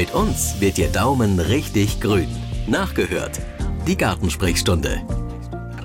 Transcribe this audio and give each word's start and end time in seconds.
Mit 0.00 0.14
uns 0.14 0.58
wird 0.62 0.78
Ihr 0.78 0.88
Daumen 0.88 1.38
richtig 1.38 2.00
grün. 2.00 2.34
Nachgehört. 2.66 3.38
Die 3.86 3.98
Gartensprechstunde. 3.98 5.02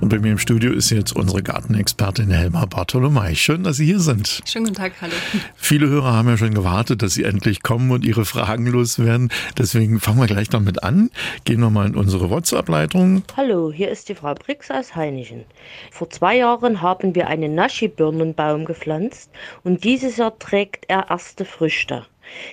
Und 0.01 0.09
bei 0.09 0.20
mir 0.20 0.33
im 0.33 0.38
Studio 0.38 0.73
ist 0.73 0.89
jetzt 0.89 1.15
unsere 1.15 1.41
Gartenexpertin 1.41 2.29
Helma 2.29 2.65
Bartolomei. 2.65 3.33
Schön, 3.36 3.63
dass 3.63 3.77
Sie 3.77 3.86
hier 3.86 3.99
sind. 3.99 4.41
Schönen 4.45 4.65
guten 4.65 4.77
Tag, 4.77 4.93
hallo. 5.02 5.13
Viele 5.55 5.88
Hörer 5.88 6.13
haben 6.13 6.27
ja 6.27 6.38
schon 6.38 6.54
gewartet, 6.54 7.02
dass 7.02 7.13
Sie 7.13 7.23
endlich 7.23 7.63
kommen 7.63 7.91
und 7.91 8.05
Ihre 8.05 8.25
Fragen 8.25 8.68
loswerden. 8.68 9.31
Deswegen 9.57 10.00
fangen 10.00 10.20
wir 10.20 10.27
gleich 10.27 10.50
damit 10.50 10.84
an. 10.84 11.09
Gehen 11.45 11.61
wir 11.61 11.70
mal 11.70 11.88
in 11.88 11.95
unsere 11.95 12.29
WhatsApp-Leitung. 12.29 13.23
Hallo, 13.38 13.71
hier 13.71 13.89
ist 13.89 14.09
die 14.09 14.16
Frau 14.16 14.34
Brix 14.36 14.70
aus 14.70 14.95
Heinichen. 14.95 15.45
Vor 15.91 16.09
zwei 16.09 16.38
Jahren 16.38 16.82
haben 16.82 17.16
wir 17.16 17.27
einen 17.27 17.55
Naschi-Birnenbaum 17.55 18.66
gepflanzt 18.66 19.32
und 19.64 19.84
dieses 19.84 20.18
Jahr 20.18 20.38
trägt 20.38 20.86
er 20.89 21.09
erste 21.09 21.46
Früchte. 21.46 22.05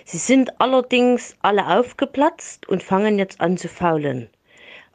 Sie 0.04 0.18
sind 0.18 0.61
allerdings 0.61 1.34
alle 1.40 1.66
aufgeplatzt 1.66 2.68
und 2.68 2.82
fangen 2.82 3.18
jetzt 3.18 3.40
an 3.40 3.56
zu 3.56 3.68
faulen. 3.68 4.29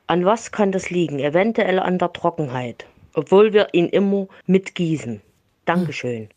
An 0.10 0.24
was 0.24 0.54
kann 0.54 0.72
das 0.72 0.90
liegen? 0.90 1.20
Eventuell 1.20 1.80
an 1.80 2.00
der 2.00 2.14
Trockenheit, 2.14 2.86
obwohl 3.14 3.52
wir 3.52 3.68
ihn 3.74 3.90
immer 3.90 4.28
mitgießen. 4.46 5.22
Dankeschön. 5.66 6.30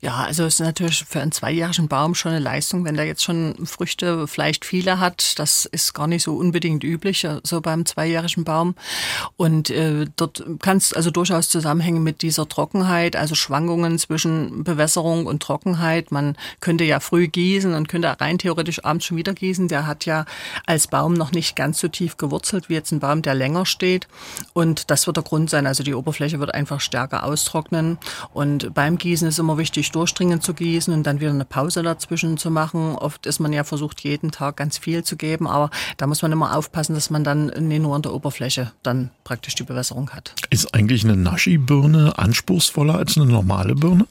Ja, 0.00 0.18
also 0.18 0.44
es 0.44 0.54
ist 0.54 0.60
natürlich 0.60 1.04
für 1.04 1.20
einen 1.20 1.32
zweijährigen 1.32 1.88
Baum 1.88 2.14
schon 2.14 2.30
eine 2.30 2.38
Leistung, 2.38 2.84
wenn 2.84 2.94
der 2.94 3.04
jetzt 3.06 3.24
schon 3.24 3.66
Früchte 3.66 4.28
vielleicht 4.28 4.64
viele 4.64 5.00
hat. 5.00 5.36
Das 5.40 5.64
ist 5.64 5.92
gar 5.92 6.06
nicht 6.06 6.22
so 6.22 6.36
unbedingt 6.36 6.84
üblich, 6.84 7.24
äh, 7.24 7.40
so 7.42 7.60
beim 7.60 7.84
zweijährigen 7.84 8.44
Baum. 8.44 8.76
Und 9.36 9.70
äh, 9.70 10.06
dort 10.14 10.44
kann 10.60 10.76
es 10.76 10.92
also 10.92 11.10
durchaus 11.10 11.48
zusammenhängen 11.48 12.04
mit 12.04 12.22
dieser 12.22 12.48
Trockenheit, 12.48 13.16
also 13.16 13.34
Schwankungen 13.34 13.98
zwischen 13.98 14.62
Bewässerung 14.62 15.26
und 15.26 15.42
Trockenheit. 15.42 16.12
Man 16.12 16.36
könnte 16.60 16.84
ja 16.84 17.00
früh 17.00 17.26
gießen 17.26 17.74
und 17.74 17.88
könnte 17.88 18.20
rein 18.20 18.38
theoretisch 18.38 18.84
abends 18.84 19.04
schon 19.04 19.16
wieder 19.16 19.34
gießen. 19.34 19.66
Der 19.66 19.88
hat 19.88 20.04
ja 20.06 20.26
als 20.64 20.86
Baum 20.86 21.14
noch 21.14 21.32
nicht 21.32 21.56
ganz 21.56 21.80
so 21.80 21.88
tief 21.88 22.18
gewurzelt 22.18 22.68
wie 22.68 22.74
jetzt 22.74 22.92
ein 22.92 23.00
Baum, 23.00 23.22
der 23.22 23.34
länger 23.34 23.66
steht. 23.66 24.06
Und 24.52 24.92
das 24.92 25.08
wird 25.08 25.16
der 25.16 25.24
Grund 25.24 25.50
sein. 25.50 25.66
Also 25.66 25.82
die 25.82 25.94
Oberfläche 25.94 26.38
wird 26.38 26.54
einfach 26.54 26.80
stärker 26.80 27.24
austrocknen. 27.24 27.98
Und 28.32 28.72
beim 28.74 28.96
Gießen 28.96 29.26
ist 29.26 29.40
immer 29.40 29.58
wichtig, 29.58 29.87
nicht 29.88 29.94
durchdringend 29.94 30.42
zu 30.42 30.52
gießen 30.52 30.92
und 30.92 31.06
dann 31.06 31.20
wieder 31.20 31.30
eine 31.30 31.46
Pause 31.46 31.82
dazwischen 31.82 32.36
zu 32.36 32.50
machen. 32.50 32.94
Oft 32.94 33.24
ist 33.24 33.38
man 33.38 33.52
ja 33.54 33.64
versucht, 33.64 34.00
jeden 34.00 34.30
Tag 34.30 34.58
ganz 34.58 34.76
viel 34.76 35.02
zu 35.02 35.16
geben, 35.16 35.46
aber 35.46 35.70
da 35.96 36.06
muss 36.06 36.20
man 36.20 36.30
immer 36.30 36.56
aufpassen, 36.56 36.94
dass 36.94 37.08
man 37.08 37.24
dann 37.24 37.46
nicht 37.46 37.80
nur 37.80 37.96
an 37.96 38.02
der 38.02 38.12
Oberfläche 38.12 38.72
dann 38.82 39.10
praktisch 39.24 39.54
die 39.54 39.62
Bewässerung 39.62 40.10
hat. 40.10 40.34
Ist 40.50 40.74
eigentlich 40.74 41.04
eine 41.04 41.16
Naschi-Birne 41.16 42.18
anspruchsvoller 42.18 42.96
als 42.96 43.16
eine 43.16 43.26
normale 43.26 43.74
Birne? 43.74 44.06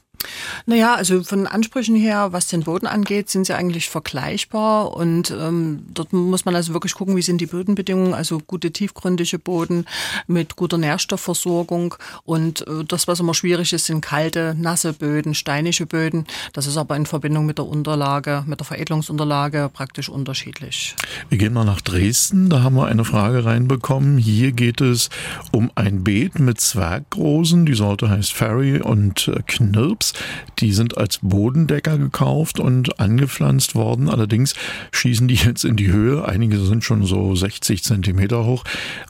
Naja, 0.65 0.95
also 0.95 1.23
von 1.23 1.47
Ansprüchen 1.47 1.95
her, 1.95 2.33
was 2.33 2.47
den 2.47 2.63
Boden 2.63 2.87
angeht, 2.87 3.29
sind 3.29 3.45
sie 3.45 3.53
eigentlich 3.53 3.89
vergleichbar 3.89 4.93
und 4.93 5.31
ähm, 5.31 5.85
dort 5.93 6.13
muss 6.13 6.45
man 6.45 6.55
also 6.55 6.73
wirklich 6.73 6.93
gucken, 6.93 7.15
wie 7.15 7.21
sind 7.21 7.39
die 7.39 7.45
Bodenbedingungen, 7.45 8.13
also 8.13 8.39
gute 8.39 8.71
tiefgründige 8.71 9.39
Boden 9.39 9.85
mit 10.27 10.55
guter 10.55 10.77
Nährstoffversorgung 10.77 11.95
und 12.23 12.67
äh, 12.67 12.83
das, 12.87 13.07
was 13.07 13.19
immer 13.19 13.33
schwierig 13.33 13.73
ist, 13.73 13.85
sind 13.85 14.01
kalte, 14.01 14.55
nasse 14.57 14.93
Böden, 14.93 15.35
steinische 15.35 15.85
Böden. 15.85 16.25
Das 16.53 16.67
ist 16.67 16.77
aber 16.77 16.95
in 16.95 17.05
Verbindung 17.05 17.45
mit 17.45 17.57
der 17.57 17.65
Unterlage, 17.65 18.43
mit 18.47 18.59
der 18.59 18.65
Veredelungsunterlage 18.65 19.69
praktisch 19.71 20.09
unterschiedlich. 20.09 20.95
Wir 21.29 21.37
gehen 21.37 21.53
mal 21.53 21.65
nach 21.65 21.81
Dresden, 21.81 22.49
da 22.49 22.63
haben 22.63 22.75
wir 22.75 22.87
eine 22.87 23.05
Frage 23.05 23.45
reinbekommen. 23.45 24.17
Hier 24.17 24.51
geht 24.51 24.81
es 24.81 25.09
um 25.51 25.71
ein 25.75 26.03
Beet 26.03 26.39
mit 26.39 26.59
Zwergrosen, 26.59 27.65
die 27.65 27.73
Sorte 27.73 28.09
heißt 28.09 28.33
Fairy 28.33 28.81
und 28.81 29.27
äh, 29.27 29.41
Knirps. 29.45 30.06
Holz. 30.07 30.13
Die 30.59 30.73
sind 30.73 30.97
als 30.97 31.19
Bodendecker 31.21 31.97
gekauft 31.97 32.59
und 32.59 32.99
angepflanzt 32.99 33.75
worden. 33.75 34.09
Allerdings 34.09 34.55
schießen 34.91 35.27
die 35.27 35.35
jetzt 35.35 35.65
in 35.65 35.75
die 35.75 35.91
Höhe. 35.91 36.25
Einige 36.25 36.59
sind 36.59 36.83
schon 36.83 37.05
so 37.05 37.35
60 37.35 37.83
Zentimeter 37.83 38.45
hoch. 38.45 38.63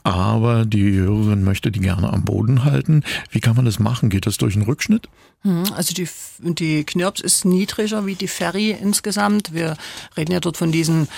Aber 0.04 0.64
die 0.64 0.92
Hörerin 0.92 1.44
möchte 1.44 1.70
die 1.70 1.80
gerne 1.80 2.12
am 2.12 2.24
Boden 2.24 2.64
halten. 2.64 3.02
Wie 3.30 3.40
kann 3.40 3.56
man 3.56 3.64
das 3.64 3.78
machen? 3.78 4.10
Geht 4.10 4.26
das 4.26 4.36
durch 4.36 4.54
einen 4.54 4.64
Rückschnitt? 4.64 5.08
Hm, 5.42 5.64
also 5.74 5.94
die, 5.94 6.08
die 6.40 6.84
Knirps 6.84 7.20
ist 7.20 7.44
niedriger 7.44 8.06
wie 8.06 8.14
die 8.14 8.28
Ferry 8.28 8.70
insgesamt. 8.70 9.54
Wir 9.54 9.76
reden 10.16 10.32
ja 10.32 10.40
dort 10.40 10.56
von 10.56 10.72
diesen 10.72 11.08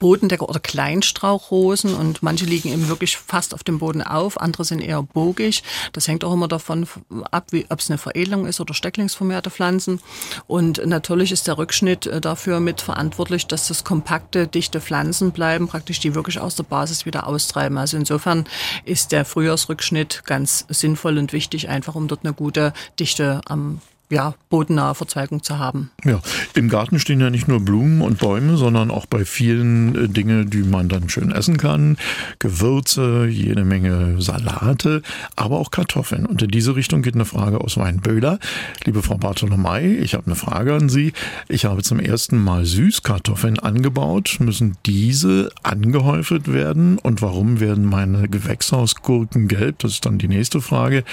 Bodendecker 0.00 0.48
oder 0.48 0.58
Kleinstrauchrosen 0.58 1.94
und 1.94 2.24
manche 2.24 2.44
liegen 2.44 2.72
eben 2.72 2.88
wirklich 2.88 3.16
fast 3.16 3.54
auf 3.54 3.62
dem 3.62 3.78
Boden 3.78 4.02
auf, 4.02 4.40
andere 4.40 4.64
sind 4.64 4.80
eher 4.80 5.02
bogig. 5.02 5.62
Das 5.92 6.08
hängt 6.08 6.24
auch 6.24 6.32
immer 6.32 6.48
davon 6.48 6.88
ab, 7.30 7.48
wie, 7.52 7.66
ob 7.68 7.78
es 7.78 7.88
eine 7.88 7.98
Veredelung 7.98 8.46
ist 8.46 8.60
oder 8.60 8.74
stecklingsvermehrte 8.74 9.50
Pflanzen. 9.50 10.00
Und 10.48 10.84
natürlich 10.84 11.30
ist 11.30 11.46
der 11.46 11.56
Rückschnitt 11.56 12.06
äh, 12.06 12.20
dafür 12.20 12.58
mit 12.58 12.80
verantwortlich, 12.80 13.46
dass 13.46 13.68
das 13.68 13.84
kompakte, 13.84 14.48
dichte 14.48 14.80
Pflanzen 14.80 15.30
bleiben, 15.30 15.68
praktisch 15.68 16.00
die 16.00 16.16
wirklich 16.16 16.40
aus 16.40 16.56
der 16.56 16.64
Basis 16.64 17.06
wieder 17.06 17.28
austreiben. 17.28 17.78
Also 17.78 17.96
insofern 17.96 18.46
ist 18.84 19.12
der 19.12 19.24
Frühjahrsrückschnitt 19.24 20.24
ganz 20.24 20.64
sinnvoll 20.68 21.16
und 21.16 21.32
wichtig, 21.32 21.68
einfach 21.68 21.94
um 21.94 22.08
dort 22.08 22.24
eine 22.24 22.34
gute 22.34 22.72
Dichte 22.98 23.40
am 23.46 23.80
ja, 24.10 24.34
bodennahe 24.48 24.94
Verzweigung 24.96 25.42
zu 25.42 25.58
haben. 25.58 25.90
Ja, 26.04 26.20
im 26.54 26.68
Garten 26.68 26.98
stehen 26.98 27.20
ja 27.20 27.30
nicht 27.30 27.46
nur 27.46 27.60
Blumen 27.60 28.00
und 28.02 28.18
Bäume, 28.18 28.56
sondern 28.56 28.90
auch 28.90 29.06
bei 29.06 29.24
vielen 29.24 29.94
äh, 29.94 30.08
Dinge, 30.08 30.46
die 30.46 30.64
man 30.64 30.88
dann 30.88 31.08
schön 31.08 31.30
essen 31.30 31.56
kann. 31.56 31.96
Gewürze, 32.40 33.26
jede 33.26 33.64
Menge 33.64 34.20
Salate, 34.20 35.02
aber 35.36 35.58
auch 35.58 35.70
Kartoffeln. 35.70 36.26
Und 36.26 36.42
in 36.42 36.50
diese 36.50 36.74
Richtung 36.74 37.02
geht 37.02 37.14
eine 37.14 37.24
Frage 37.24 37.60
aus 37.60 37.76
Weinböhler. 37.76 38.40
Liebe 38.84 39.02
Frau 39.02 39.16
Bartolomei, 39.16 39.98
ich 40.00 40.14
habe 40.14 40.26
eine 40.26 40.34
Frage 40.34 40.74
an 40.74 40.88
Sie. 40.88 41.12
Ich 41.48 41.64
habe 41.64 41.82
zum 41.82 42.00
ersten 42.00 42.36
Mal 42.36 42.64
Süßkartoffeln 42.64 43.60
angebaut. 43.60 44.38
Müssen 44.40 44.76
diese 44.86 45.50
angehäufet 45.62 46.52
werden? 46.52 46.98
Und 46.98 47.22
warum 47.22 47.60
werden 47.60 47.84
meine 47.84 48.28
Gewächshausgurken 48.28 49.46
gelb? 49.46 49.78
Das 49.78 49.92
ist 49.92 50.06
dann 50.06 50.18
die 50.18 50.28
nächste 50.28 50.60
Frage. 50.60 51.04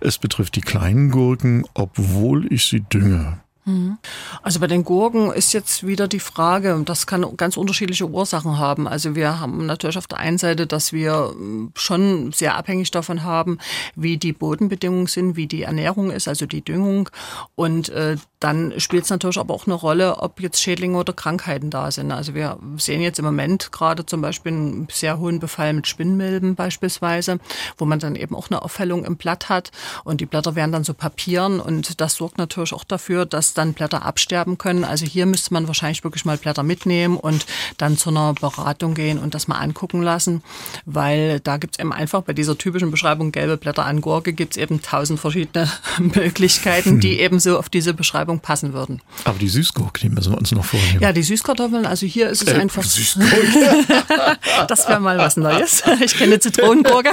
Es 0.00 0.16
betrifft 0.16 0.56
die 0.56 0.62
kleinen 0.62 1.10
Gurken, 1.10 1.64
obwohl 1.74 2.37
obwohl 2.38 2.52
ich 2.52 2.64
sie 2.64 2.80
dünge. 2.80 3.40
Mhm. 3.68 3.98
Also 4.42 4.60
bei 4.60 4.66
den 4.66 4.82
Gurken 4.82 5.30
ist 5.30 5.52
jetzt 5.52 5.86
wieder 5.86 6.08
die 6.08 6.20
Frage, 6.20 6.80
das 6.86 7.06
kann 7.06 7.36
ganz 7.36 7.56
unterschiedliche 7.56 8.08
Ursachen 8.08 8.58
haben. 8.58 8.88
Also 8.88 9.14
wir 9.14 9.40
haben 9.40 9.66
natürlich 9.66 9.98
auf 9.98 10.06
der 10.06 10.18
einen 10.18 10.38
Seite, 10.38 10.66
dass 10.66 10.92
wir 10.92 11.34
ähm, 11.34 11.72
schon 11.76 12.32
sehr 12.32 12.56
abhängig 12.56 12.90
davon 12.90 13.24
haben, 13.24 13.58
wie 13.94 14.16
die 14.16 14.32
Bodenbedingungen 14.32 15.06
sind, 15.06 15.36
wie 15.36 15.46
die 15.46 15.62
Ernährung 15.62 16.10
ist, 16.10 16.28
also 16.28 16.46
die 16.46 16.64
Düngung. 16.64 17.10
Und 17.56 17.90
äh, 17.90 18.16
dann 18.40 18.78
spielt 18.78 19.04
es 19.04 19.10
natürlich 19.10 19.38
aber 19.38 19.52
auch 19.52 19.66
eine 19.66 19.74
Rolle, 19.74 20.18
ob 20.18 20.40
jetzt 20.40 20.62
Schädlinge 20.62 20.96
oder 20.96 21.12
Krankheiten 21.12 21.70
da 21.70 21.90
sind. 21.90 22.12
Also 22.12 22.34
wir 22.34 22.58
sehen 22.76 23.02
jetzt 23.02 23.18
im 23.18 23.24
Moment 23.24 23.72
gerade 23.72 24.06
zum 24.06 24.22
Beispiel 24.22 24.52
einen 24.52 24.88
sehr 24.90 25.18
hohen 25.18 25.40
Befall 25.40 25.72
mit 25.72 25.88
Spinnmilben 25.88 26.54
beispielsweise, 26.54 27.40
wo 27.76 27.84
man 27.84 27.98
dann 27.98 28.14
eben 28.14 28.36
auch 28.36 28.48
eine 28.48 28.62
Aufhellung 28.62 29.04
im 29.04 29.16
Blatt 29.16 29.48
hat 29.48 29.72
und 30.04 30.20
die 30.20 30.26
Blätter 30.26 30.54
werden 30.54 30.72
dann 30.72 30.84
so 30.84 30.94
papieren 30.94 31.60
und 31.60 32.00
das 32.00 32.14
sorgt 32.14 32.38
natürlich 32.38 32.72
auch 32.72 32.84
dafür, 32.84 33.26
dass 33.26 33.54
dann 33.58 33.74
Blätter 33.74 34.04
absterben 34.04 34.56
können. 34.56 34.84
Also 34.84 35.04
hier 35.04 35.26
müsste 35.26 35.52
man 35.52 35.66
wahrscheinlich 35.66 36.04
wirklich 36.04 36.24
mal 36.24 36.36
Blätter 36.36 36.62
mitnehmen 36.62 37.16
und 37.16 37.46
dann 37.76 37.98
zu 37.98 38.10
einer 38.10 38.34
Beratung 38.34 38.94
gehen 38.94 39.18
und 39.18 39.34
das 39.34 39.48
mal 39.48 39.58
angucken 39.58 40.02
lassen, 40.02 40.42
weil 40.86 41.40
da 41.40 41.56
gibt 41.56 41.76
es 41.76 41.80
eben 41.80 41.92
einfach 41.92 42.22
bei 42.22 42.32
dieser 42.32 42.56
typischen 42.56 42.90
Beschreibung 42.90 43.32
gelbe 43.32 43.56
Blätter 43.56 43.84
an 43.84 44.00
Gurke 44.00 44.32
gibt 44.32 44.56
es 44.56 44.62
eben 44.62 44.80
tausend 44.82 45.20
verschiedene 45.20 45.70
Möglichkeiten, 45.98 47.00
die 47.00 47.20
eben 47.20 47.40
so 47.40 47.58
auf 47.58 47.68
diese 47.68 47.94
Beschreibung 47.94 48.40
passen 48.40 48.72
würden. 48.72 49.02
Aber 49.24 49.38
die 49.38 49.48
Süßgurke, 49.48 50.00
die 50.00 50.08
müssen 50.08 50.32
wir 50.32 50.38
uns 50.38 50.52
noch 50.52 50.64
vornehmen. 50.64 51.00
Ja, 51.00 51.12
die 51.12 51.22
Süßkartoffeln, 51.22 51.86
also 51.86 52.06
hier 52.06 52.28
ist 52.28 52.42
es 52.42 52.52
äh, 52.52 52.60
einfach. 52.60 52.82
das 54.68 54.88
wäre 54.88 55.00
mal 55.00 55.18
was 55.18 55.36
Neues. 55.36 55.82
Ich 56.00 56.16
kenne 56.16 56.38
Zitronengurke. 56.38 57.10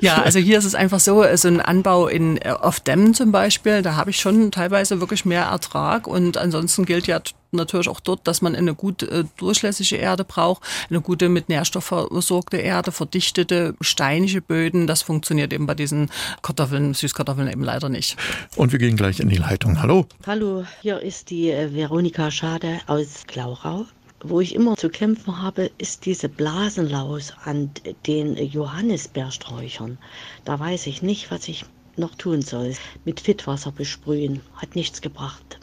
ja, 0.00 0.22
also 0.22 0.38
hier 0.38 0.58
ist 0.58 0.64
es 0.64 0.74
einfach 0.74 0.98
so, 0.98 1.24
so 1.36 1.48
ein 1.48 1.60
Anbau 1.60 2.08
in, 2.08 2.36
äh, 2.38 2.50
auf 2.50 2.80
Dämmen 2.80 3.14
zum 3.14 3.30
Beispiel, 3.32 3.82
da 3.82 3.94
habe 3.94 4.07
habe 4.08 4.12
ich 4.12 4.20
schon 4.20 4.50
teilweise 4.50 5.00
wirklich 5.00 5.26
mehr 5.26 5.42
Ertrag. 5.42 6.06
Und 6.06 6.38
ansonsten 6.38 6.86
gilt 6.86 7.06
ja 7.06 7.20
natürlich 7.52 7.90
auch 7.90 8.00
dort, 8.00 8.26
dass 8.26 8.40
man 8.40 8.56
eine 8.56 8.74
gut 8.74 9.02
äh, 9.02 9.24
durchlässige 9.36 9.96
Erde 9.96 10.24
braucht, 10.24 10.62
eine 10.88 11.02
gute 11.02 11.28
mit 11.28 11.50
Nährstoff 11.50 11.84
versorgte 11.84 12.56
Erde, 12.56 12.90
verdichtete, 12.90 13.74
steinige 13.82 14.40
Böden. 14.40 14.86
Das 14.86 15.02
funktioniert 15.02 15.52
eben 15.52 15.66
bei 15.66 15.74
diesen 15.74 16.10
Kartoffeln, 16.40 16.94
Süßkartoffeln 16.94 17.52
eben 17.52 17.62
leider 17.62 17.90
nicht. 17.90 18.16
Und 18.56 18.72
wir 18.72 18.78
gehen 18.78 18.96
gleich 18.96 19.20
in 19.20 19.28
die 19.28 19.36
Leitung. 19.36 19.82
Hallo. 19.82 20.06
Hallo, 20.26 20.64
hier 20.80 21.02
ist 21.02 21.28
die 21.28 21.50
äh, 21.50 21.74
Veronika 21.74 22.30
Schade 22.30 22.80
aus 22.86 23.24
Klaurau. 23.26 23.84
Wo 24.20 24.40
ich 24.40 24.54
immer 24.54 24.74
zu 24.74 24.88
kämpfen 24.88 25.42
habe, 25.42 25.70
ist 25.76 26.06
diese 26.06 26.30
Blasenlaus 26.30 27.34
an 27.44 27.70
den 28.06 28.36
Johannisbeersträuchern. 28.36 29.98
Da 30.46 30.58
weiß 30.58 30.86
ich 30.86 31.02
nicht, 31.02 31.30
was 31.30 31.46
ich 31.46 31.66
noch 31.98 32.14
tun 32.14 32.42
soll. 32.42 32.74
Mit 33.04 33.20
Fitwasser 33.20 33.72
besprühen 33.72 34.40
hat 34.54 34.74
nichts 34.76 35.00
gebracht. 35.00 35.58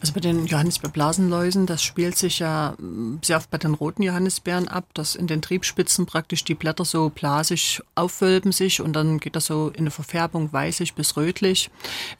Also 0.00 0.12
bei 0.12 0.20
den 0.20 0.46
Johannisbeerblasenläusen, 0.46 1.66
das 1.66 1.82
spielt 1.82 2.18
sich 2.18 2.40
ja 2.40 2.74
mm, 2.78 3.20
sehr 3.22 3.38
oft 3.38 3.50
bei 3.50 3.58
den 3.58 3.74
roten 3.74 4.02
Johannisbeeren 4.02 4.68
ab, 4.68 4.84
dass 4.94 5.14
in 5.14 5.26
den 5.26 5.40
Triebspitzen 5.40 6.06
praktisch 6.06 6.44
die 6.44 6.54
Blätter 6.54 6.84
so 6.84 7.08
blasig 7.08 7.80
aufwölben 7.94 8.52
sich 8.52 8.80
und 8.80 8.92
dann 8.92 9.18
geht 9.18 9.36
das 9.36 9.46
so 9.46 9.68
in 9.68 9.80
eine 9.80 9.90
Verfärbung 9.90 10.52
weißig 10.52 10.94
bis 10.94 11.16
rötlich. 11.16 11.70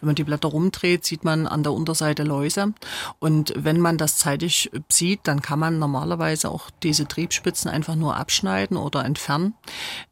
Wenn 0.01 0.07
man 0.07 0.15
die 0.15 0.25
Blätter 0.25 0.49
rumdreht, 0.49 1.05
sieht 1.05 1.25
man 1.25 1.47
an 1.47 1.63
der 1.63 1.73
Unterseite 1.73 2.23
Läuse. 2.23 2.73
Und 3.19 3.53
wenn 3.57 3.81
man 3.81 3.99
das 3.99 4.17
zeitig 4.17 4.71
sieht, 4.89 5.21
dann 5.25 5.43
kann 5.43 5.59
man 5.59 5.79
normalerweise 5.79 6.51
auch 6.51 6.71
diese 6.83 7.07
Triebspitzen 7.07 7.71
einfach 7.71 7.97
nur 7.97 8.17
abschneiden 8.17 8.77
oder 8.77 9.05
entfernen. 9.05 9.55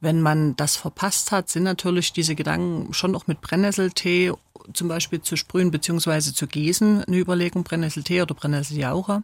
Wenn 0.01 0.21
man 0.21 0.57
das 0.57 0.77
verpasst 0.77 1.33
hat, 1.33 1.49
sind 1.49 1.63
natürlich 1.63 2.13
diese 2.13 2.35
Gedanken 2.35 2.93
schon 2.93 3.13
noch 3.13 3.27
mit 3.27 3.41
Brennnesseltee 3.41 4.33
zum 4.73 4.89
Beispiel 4.89 5.21
zu 5.21 5.37
sprühen 5.37 5.71
bzw. 5.71 6.33
zu 6.33 6.47
gießen, 6.47 6.82
eine 6.83 7.17
Überlegung, 7.17 7.65
Brennnesseltee 7.65 8.23
oder 8.23 8.35
Brennnesseljauche. 8.35 9.23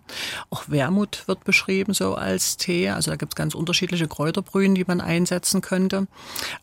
Auch 0.50 0.64
Wermut 0.68 1.24
wird 1.26 1.44
beschrieben 1.44 1.94
so 1.94 2.14
als 2.14 2.56
Tee. 2.56 2.90
Also 2.90 3.10
da 3.10 3.16
gibt 3.16 3.34
es 3.34 3.36
ganz 3.36 3.54
unterschiedliche 3.54 4.08
Kräuterbrühen, 4.08 4.74
die 4.74 4.84
man 4.86 5.00
einsetzen 5.00 5.60
könnte. 5.60 6.06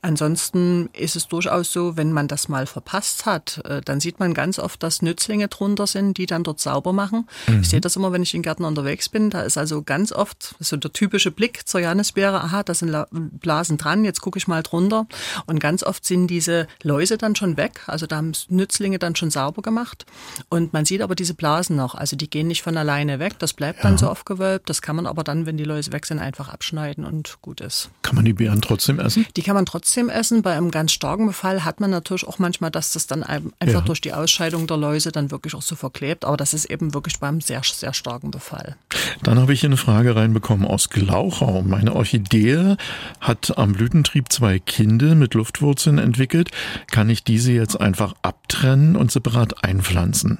Ansonsten 0.02 0.90
ist 0.94 1.16
es 1.16 1.28
durchaus 1.28 1.72
so, 1.72 1.98
wenn 1.98 2.12
man 2.12 2.28
das 2.28 2.48
mal 2.48 2.66
verpasst 2.66 3.26
hat, 3.26 3.62
äh, 3.66 3.82
dann 3.82 4.00
sieht 4.00 4.20
man 4.20 4.34
ganz 4.34 4.60
oft, 4.60 4.82
dass 4.84 5.02
Nützlinge 5.02 5.48
drunter 5.48 5.88
sind, 5.88 6.18
die 6.18 6.26
dann 6.26 6.44
dort 6.44 6.60
sauber 6.60 6.94
machen. 6.94 7.28
Mhm. 7.48 7.62
Ich 7.62 7.70
sehe 7.70 7.82
das 7.82 7.96
immer, 7.96 8.12
wenn 8.12 8.24
ich 8.24 8.34
in 8.34 8.42
Gärten 8.42 8.64
unterwegs 8.64 9.10
bin. 9.10 9.30
Da 9.30 9.42
ist 9.42 9.58
also 9.58 9.82
ganz 9.82 10.12
oft 10.12 10.56
so 10.60 10.78
der 10.78 10.94
typische 10.94 11.32
Blick 11.32 11.68
zur 11.68 11.82
Johannisbeere. 11.82 12.42
Aha, 12.42 12.64
da 12.64 12.74
sind 12.74 12.96
Blasen 13.12 13.78
dran, 13.78 14.06
jetzt 14.06 14.22
gucke 14.22 14.38
ich 14.38 14.48
mal 14.48 14.64
drunter. 14.64 15.08
Und 15.46 15.60
ganz 15.60 15.84
oft 15.84 16.06
sind 16.06 16.28
diese 16.28 16.68
Läuse 16.84 17.18
dann 17.18 17.36
schon 17.36 17.58
weg. 17.58 17.82
Also 17.88 18.08
da 18.08 18.18
haben 18.18 18.32
Nützlinge 18.50 19.00
dann 19.00 19.16
schon 19.16 19.32
sauber 19.32 19.62
gemacht. 19.62 20.06
Und 20.50 20.74
man 20.74 20.85
sieht 20.86 21.02
aber 21.02 21.16
diese 21.16 21.34
Blasen 21.34 21.76
noch. 21.76 21.96
Also 21.96 22.16
die 22.16 22.30
gehen 22.30 22.48
nicht 22.48 22.62
von 22.62 22.78
alleine 22.78 23.20
weg. 23.20 23.40
Das 23.40 23.54
bleibt 23.54 23.80
ja. 23.80 23.90
dann 23.90 23.98
so 23.98 24.10
aufgewölbt. 24.10 24.70
Das 24.70 24.82
kann 24.82 24.96
man 24.96 25.06
aber 25.06 25.24
dann, 25.24 25.46
wenn 25.46 25.58
die 25.58 25.64
Läuse 25.64 25.92
weg 25.92 26.06
sind, 26.06 26.20
einfach 26.20 26.50
abschneiden 26.50 27.06
und 27.06 27.38
gut 27.42 27.62
ist. 27.62 27.90
Kann 28.02 28.16
man 28.16 28.26
die 28.26 28.34
Beeren 28.34 28.62
trotzdem 28.62 29.00
essen? 29.00 29.26
Die 29.36 29.42
kann 29.42 29.56
man 29.56 29.66
trotzdem 29.66 30.10
essen. 30.10 30.42
Bei 30.42 30.56
einem 30.56 30.72
ganz 30.72 30.92
starken 30.92 31.28
Befall 31.28 31.64
hat 31.66 31.80
man 31.80 31.90
natürlich 31.90 32.28
auch 32.28 32.40
manchmal, 32.40 32.72
dass 32.72 32.94
das 32.94 33.08
dann 33.08 33.24
einfach 33.24 33.52
ja. 33.66 33.82
durch 33.82 34.02
die 34.02 34.14
Ausscheidung 34.14 34.68
der 34.68 34.78
Läuse 34.78 35.12
dann 35.12 35.32
wirklich 35.32 35.56
auch 35.56 35.62
so 35.62 35.76
verklebt. 35.76 36.26
Aber 36.26 36.38
das 36.38 36.54
ist 36.54 36.66
eben 36.66 36.94
wirklich 36.94 37.20
beim 37.20 37.42
sehr, 37.42 37.62
sehr 37.64 37.94
starken 37.94 38.32
Befall. 38.32 38.76
Dann 39.24 39.40
habe 39.40 39.54
ich 39.54 39.62
hier 39.62 39.70
eine 39.70 39.78
Frage 39.78 40.16
reinbekommen 40.16 40.66
aus 40.68 40.90
Glauchau. 40.90 41.62
Meine 41.62 41.96
Orchidee 41.96 42.76
hat 43.20 43.58
am 43.58 43.74
Blütentrieb 43.74 44.32
zwei 44.32 44.60
Kinde 44.60 45.16
mit 45.16 45.34
Luftwurzeln 45.34 45.98
entwickelt. 45.98 46.52
Kann 46.92 47.10
ich 47.10 47.24
diese 47.24 47.52
jetzt 47.52 47.80
einfach 47.80 48.14
abtrennen? 48.22 48.56
trennen 48.56 48.96
und 48.96 49.12
separat 49.12 49.64
einpflanzen. 49.64 50.40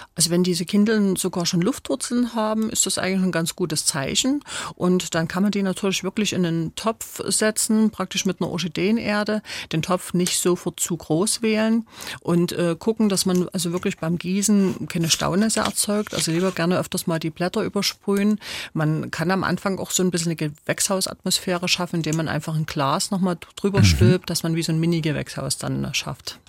Also 0.15 0.29
wenn 0.29 0.43
diese 0.43 0.65
Kindeln 0.65 1.15
sogar 1.15 1.45
schon 1.45 1.61
Luftwurzeln 1.61 2.35
haben, 2.35 2.69
ist 2.69 2.85
das 2.85 2.97
eigentlich 2.97 3.23
ein 3.23 3.31
ganz 3.31 3.55
gutes 3.55 3.85
Zeichen. 3.85 4.43
Und 4.75 5.15
dann 5.15 5.27
kann 5.27 5.43
man 5.43 5.51
die 5.51 5.63
natürlich 5.63 6.03
wirklich 6.03 6.33
in 6.33 6.45
einen 6.45 6.75
Topf 6.75 7.21
setzen, 7.27 7.91
praktisch 7.91 8.25
mit 8.25 8.41
einer 8.41 8.49
Orchideenerde, 8.49 9.41
den 9.71 9.81
Topf 9.81 10.13
nicht 10.13 10.39
sofort 10.39 10.79
zu 10.81 10.97
groß 10.97 11.41
wählen 11.41 11.87
und 12.19 12.51
äh, 12.51 12.75
gucken, 12.77 13.07
dass 13.07 13.25
man 13.25 13.47
also 13.49 13.71
wirklich 13.71 13.97
beim 13.99 14.17
Gießen 14.17 14.87
keine 14.89 15.09
Staunässe 15.09 15.61
erzeugt. 15.61 16.13
Also 16.13 16.31
lieber 16.31 16.51
gerne 16.51 16.77
öfters 16.77 17.07
mal 17.07 17.19
die 17.19 17.29
Blätter 17.29 17.63
übersprühen. 17.63 18.39
Man 18.73 19.11
kann 19.11 19.31
am 19.31 19.45
Anfang 19.45 19.79
auch 19.79 19.91
so 19.91 20.03
ein 20.03 20.11
bisschen 20.11 20.31
eine 20.31 20.35
Gewächshausatmosphäre 20.35 21.69
schaffen, 21.69 21.97
indem 21.97 22.17
man 22.17 22.27
einfach 22.27 22.55
ein 22.55 22.65
Glas 22.65 23.11
nochmal 23.11 23.37
drüber 23.55 23.79
mhm. 23.79 23.85
stülpt, 23.85 24.29
dass 24.29 24.43
man 24.43 24.55
wie 24.55 24.63
so 24.63 24.73
ein 24.73 24.79
Mini-Gewächshaus 24.79 25.57
dann 25.57 25.93
schafft. 25.93 26.39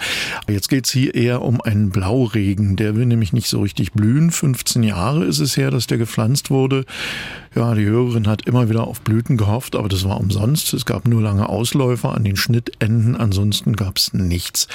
Jetzt 0.48 0.68
geht 0.68 0.86
es 0.86 0.92
hier 0.92 1.14
eher 1.14 1.42
um 1.42 1.60
einen 1.60 1.90
Blauregen. 1.90 2.74
Der 2.74 2.96
will 2.96 3.06
nämlich 3.06 3.32
nicht 3.32 3.51
so 3.52 3.60
richtig 3.60 3.92
blühen. 3.92 4.30
15 4.30 4.82
Jahre 4.82 5.24
ist 5.24 5.38
es 5.38 5.56
her, 5.56 5.70
dass 5.70 5.86
der 5.86 5.98
gepflanzt 5.98 6.50
wurde. 6.50 6.84
Ja, 7.54 7.74
die 7.74 7.84
Hörerin 7.84 8.26
hat 8.26 8.46
immer 8.46 8.68
wieder 8.68 8.86
auf 8.86 9.00
Blüten 9.02 9.36
gehofft, 9.36 9.76
aber 9.76 9.88
das 9.88 10.04
war 10.04 10.18
umsonst. 10.18 10.74
Es 10.74 10.84
gab 10.84 11.06
nur 11.06 11.22
lange 11.22 11.48
Ausläufer 11.48 12.14
an 12.14 12.24
den 12.24 12.36
Schnittenden, 12.36 13.14
ansonsten 13.16 13.76
gab 13.76 13.98
es 13.98 14.12
nichts. 14.12 14.68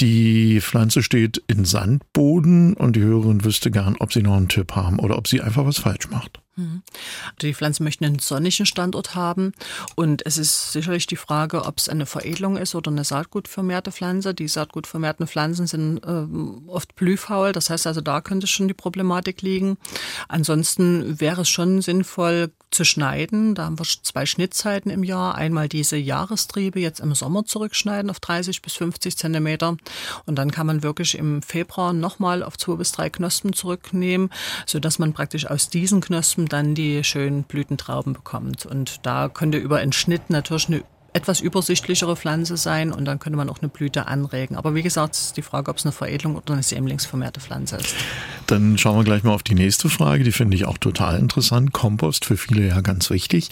Die 0.00 0.60
Pflanze 0.60 1.02
steht 1.02 1.42
in 1.46 1.64
Sandboden 1.64 2.74
und 2.74 2.96
die 2.96 3.02
Hörerin 3.02 3.44
wüsste 3.44 3.70
gern, 3.70 3.96
ob 3.98 4.12
sie 4.12 4.22
noch 4.22 4.36
einen 4.36 4.48
Tipp 4.48 4.72
haben 4.74 4.98
oder 4.98 5.18
ob 5.18 5.28
sie 5.28 5.40
einfach 5.40 5.66
was 5.66 5.78
falsch 5.78 6.08
macht. 6.10 6.41
Mhm. 6.56 6.82
Die 7.40 7.54
Pflanzen 7.54 7.84
möchten 7.84 8.04
einen 8.04 8.18
sonnigen 8.18 8.66
Standort 8.66 9.14
haben 9.14 9.52
und 9.96 10.26
es 10.26 10.36
ist 10.36 10.72
sicherlich 10.72 11.06
die 11.06 11.16
Frage, 11.16 11.64
ob 11.64 11.78
es 11.78 11.88
eine 11.88 12.04
Veredelung 12.04 12.58
ist 12.58 12.74
oder 12.74 12.90
eine 12.90 13.04
saatgutvermehrte 13.04 13.90
Pflanze. 13.90 14.34
Die 14.34 14.48
saatgutvermehrten 14.48 15.26
Pflanzen 15.26 15.66
sind 15.66 15.98
äh, 15.98 16.26
oft 16.68 16.94
blühfaul, 16.94 17.52
das 17.52 17.70
heißt 17.70 17.86
also, 17.86 18.02
da 18.02 18.20
könnte 18.20 18.46
schon 18.46 18.68
die 18.68 18.74
Problematik 18.74 19.40
liegen. 19.40 19.78
Ansonsten 20.28 21.20
wäre 21.20 21.42
es 21.42 21.48
schon 21.48 21.80
sinnvoll, 21.80 22.52
zu 22.72 22.84
schneiden. 22.84 23.54
Da 23.54 23.66
haben 23.66 23.78
wir 23.78 23.84
zwei 23.84 24.26
Schnittzeiten 24.26 24.90
im 24.90 25.04
Jahr. 25.04 25.34
Einmal 25.34 25.68
diese 25.68 25.96
Jahrestriebe 25.96 26.80
jetzt 26.80 27.00
im 27.00 27.14
Sommer 27.14 27.44
zurückschneiden 27.44 28.10
auf 28.10 28.20
30 28.20 28.62
bis 28.62 28.74
50 28.74 29.16
Zentimeter. 29.16 29.76
Und 30.26 30.36
dann 30.36 30.50
kann 30.50 30.66
man 30.66 30.82
wirklich 30.82 31.16
im 31.16 31.42
Februar 31.42 31.92
nochmal 31.92 32.42
auf 32.42 32.58
zwei 32.58 32.74
bis 32.74 32.92
drei 32.92 33.10
Knospen 33.10 33.52
zurücknehmen, 33.52 34.30
sodass 34.66 34.98
man 34.98 35.12
praktisch 35.12 35.46
aus 35.46 35.68
diesen 35.68 36.00
Knospen 36.00 36.46
dann 36.46 36.74
die 36.74 37.04
schönen 37.04 37.44
Blütentrauben 37.44 38.12
bekommt. 38.12 38.66
Und 38.66 39.06
da 39.06 39.28
könnte 39.28 39.58
über 39.58 39.78
einen 39.78 39.92
Schnitt 39.92 40.30
natürlich 40.30 40.68
eine 40.68 40.84
etwas 41.12 41.40
übersichtlichere 41.40 42.16
Pflanze 42.16 42.56
sein 42.56 42.92
und 42.92 43.04
dann 43.04 43.18
könnte 43.18 43.36
man 43.36 43.50
auch 43.50 43.60
eine 43.60 43.68
Blüte 43.68 44.06
anregen. 44.06 44.56
Aber 44.56 44.74
wie 44.74 44.82
gesagt, 44.82 45.14
ist 45.14 45.36
die 45.36 45.42
Frage, 45.42 45.70
ob 45.70 45.76
es 45.76 45.84
eine 45.84 45.92
Veredelung 45.92 46.36
oder 46.36 46.54
eine 46.54 46.62
sämlingsvermehrte 46.62 47.40
Pflanze 47.40 47.76
ist. 47.76 47.94
Dann 48.46 48.78
schauen 48.78 48.96
wir 48.96 49.04
gleich 49.04 49.22
mal 49.22 49.34
auf 49.34 49.42
die 49.42 49.54
nächste 49.54 49.88
Frage, 49.88 50.24
die 50.24 50.32
finde 50.32 50.56
ich 50.56 50.64
auch 50.64 50.78
total 50.78 51.18
interessant. 51.18 51.72
Kompost 51.72 52.24
für 52.24 52.36
viele 52.36 52.66
ja 52.68 52.80
ganz 52.80 53.10
wichtig. 53.10 53.50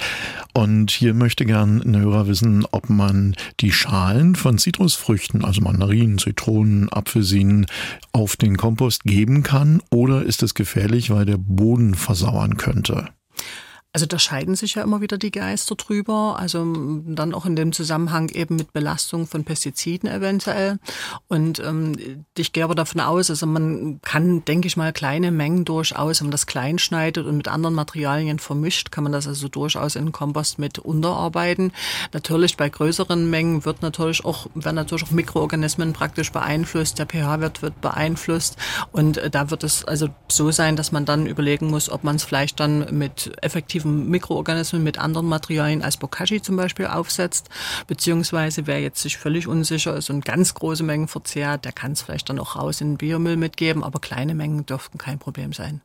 Und 0.54 0.90
hier 0.90 1.14
möchte 1.14 1.44
gern 1.44 1.82
ein 1.82 1.96
Hörer 1.96 2.26
wissen, 2.26 2.66
ob 2.70 2.88
man 2.88 3.34
die 3.60 3.72
Schalen 3.72 4.36
von 4.36 4.58
Zitrusfrüchten, 4.58 5.44
also 5.44 5.60
Mandarinen, 5.60 6.18
Zitronen, 6.18 6.90
Apfelsinen, 6.92 7.66
auf 8.12 8.36
den 8.36 8.56
Kompost 8.56 9.04
geben 9.04 9.42
kann 9.42 9.82
oder 9.90 10.22
ist 10.22 10.42
es 10.42 10.54
gefährlich, 10.54 11.10
weil 11.10 11.26
der 11.26 11.38
Boden 11.38 11.94
versauern 11.94 12.56
könnte? 12.56 13.08
Also 13.92 14.06
da 14.06 14.20
scheiden 14.20 14.54
sich 14.54 14.76
ja 14.76 14.82
immer 14.82 15.00
wieder 15.00 15.19
die 15.19 15.32
Geister 15.32 15.75
drüber. 15.75 16.37
Also 16.38 16.64
dann 17.06 17.34
auch 17.34 17.44
in 17.44 17.56
dem 17.56 17.72
Zusammenhang 17.72 18.28
eben 18.28 18.54
mit 18.54 18.72
Belastung 18.72 19.26
von 19.26 19.44
Pestiziden 19.44 20.08
eventuell. 20.08 20.78
Und 21.26 21.58
ähm, 21.58 22.25
ich 22.37 22.52
gehe 22.52 22.62
aber 22.62 22.76
davon 22.76 23.00
aus, 23.00 23.31
also 23.31 23.46
man 23.46 24.00
kann, 24.02 24.44
denke 24.44 24.69
ich 24.69 24.76
mal, 24.76 24.92
kleine 24.92 25.32
Mengen 25.32 25.64
durchaus, 25.64 26.20
wenn 26.20 26.28
man 26.28 26.32
das 26.32 26.46
klein 26.46 26.78
schneidet 26.78 27.26
und 27.26 27.37
mit 27.37 27.48
anderen 27.48 27.75
Materialien 27.75 28.38
vermischt, 28.38 28.92
kann 28.92 29.02
man 29.02 29.12
das 29.12 29.26
also 29.26 29.48
durchaus 29.48 29.96
in 29.96 30.12
Kompost 30.12 30.60
mit 30.60 30.78
unterarbeiten. 30.78 31.72
Natürlich 32.12 32.56
bei 32.56 32.69
größeren 32.69 33.28
Mengen 33.28 33.64
wird 33.64 33.82
natürlich 33.82 34.25
auch, 34.25 34.46
werden 34.54 34.76
natürlich 34.76 35.04
auch 35.04 35.10
Mikroorganismen 35.10 35.94
praktisch 35.94 36.31
beeinflusst. 36.31 37.00
Der 37.00 37.06
pH-Wert 37.06 37.62
wird 37.62 37.81
beeinflusst. 37.81 38.56
Und 38.92 39.19
äh, 39.19 39.31
da 39.31 39.50
wird 39.50 39.64
es 39.64 39.84
also 39.84 40.08
so 40.28 40.52
sein, 40.52 40.76
dass 40.76 40.92
man 40.92 41.04
dann 41.04 41.26
überlegen 41.26 41.66
muss, 41.69 41.90
ob 41.90 42.04
man 42.04 42.14
es 42.16 42.23
vielleicht 42.23 42.61
dann 42.61 42.87
mit 42.97 43.32
effektiv 43.42 43.79
aktiven 43.80 44.10
Mikroorganismen 44.10 44.82
mit 44.82 44.99
anderen 44.99 45.26
Materialien 45.26 45.82
als 45.82 45.96
Bokashi 45.96 46.42
zum 46.42 46.56
Beispiel 46.56 46.87
aufsetzt, 46.87 47.49
beziehungsweise 47.87 48.66
wer 48.66 48.80
jetzt 48.80 49.00
sich 49.00 49.16
völlig 49.16 49.46
unsicher 49.46 49.96
ist 49.96 50.10
und 50.10 50.25
ganz 50.25 50.54
große 50.54 50.82
Mengen 50.82 51.08
verzehrt, 51.08 51.64
der 51.64 51.72
kann 51.72 51.92
es 51.92 52.02
vielleicht 52.02 52.28
dann 52.28 52.38
auch 52.38 52.56
raus 52.56 52.80
in 52.80 52.92
den 52.92 52.96
Biomüll 52.99 53.37
mitgeben, 53.37 53.82
aber 53.82 53.99
kleine 53.99 54.34
Mengen 54.34 54.66
dürften 54.66 54.99
kein 54.99 55.18
Problem 55.18 55.52
sein. 55.52 55.80